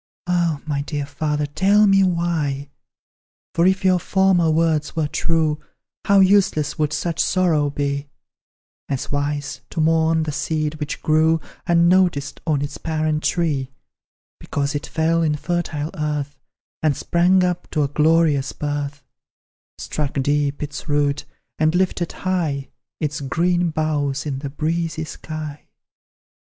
Ah! 0.25 0.59
my 0.65 0.81
dear 0.81 1.05
father, 1.05 1.45
tell 1.45 1.85
me 1.85 2.01
why? 2.03 2.71
For, 3.53 3.67
if 3.67 3.85
your 3.85 3.99
former 3.99 4.49
words 4.49 4.95
were 4.95 5.07
true, 5.07 5.59
How 6.05 6.21
useless 6.21 6.79
would 6.79 6.91
such 6.91 7.19
sorrow 7.19 7.69
be; 7.69 8.09
As 8.89 9.11
wise, 9.11 9.61
to 9.69 9.79
mourn 9.79 10.23
the 10.23 10.31
seed 10.31 10.79
which 10.79 11.03
grew 11.03 11.39
Unnoticed 11.67 12.41
on 12.47 12.63
its 12.63 12.79
parent 12.79 13.23
tree, 13.23 13.69
Because 14.39 14.73
it 14.73 14.87
fell 14.87 15.21
in 15.21 15.35
fertile 15.35 15.91
earth, 15.93 16.35
And 16.81 16.97
sprang 16.97 17.43
up 17.43 17.69
to 17.69 17.83
a 17.83 17.87
glorious 17.87 18.53
birth 18.53 19.03
Struck 19.77 20.13
deep 20.15 20.63
its 20.63 20.89
root, 20.89 21.25
and 21.59 21.75
lifted 21.75 22.11
high 22.11 22.69
Its 22.99 23.21
green 23.21 23.69
boughs 23.69 24.25
in 24.25 24.39
the 24.39 24.49
breezy 24.49 25.03
sky. 25.03 25.67